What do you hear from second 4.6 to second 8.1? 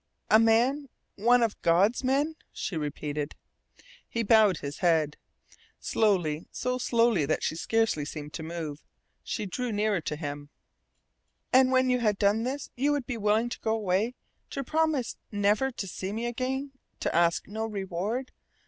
head. Slowly, so slowly that she scarcely